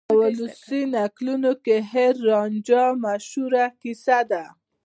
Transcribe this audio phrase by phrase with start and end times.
[0.09, 4.43] په ولسي نکلونو کې هیر رانجھا مشهوره کیسه ده.